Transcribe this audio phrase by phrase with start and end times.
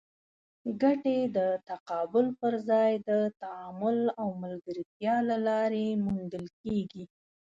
[0.81, 1.39] ګټې د
[1.69, 3.11] تقابل پر ځای د
[3.41, 7.03] تعامل او ملګرتیا له لارې موندل کېږي.